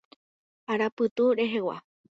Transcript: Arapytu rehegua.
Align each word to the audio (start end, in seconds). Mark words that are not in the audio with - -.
Arapytu 0.71 1.25
rehegua. 1.37 1.77